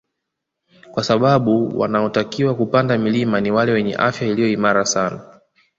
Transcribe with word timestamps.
Kwa 0.91 1.03
sababu 1.03 1.79
wanaotakiwa 1.79 2.55
kupanda 2.55 2.97
milima 2.97 3.41
ni 3.41 3.51
wale 3.51 3.71
wenye 3.71 3.95
afya 3.95 4.27
iliyo 4.27 4.49
imara 4.51 4.85
sana 4.85 5.39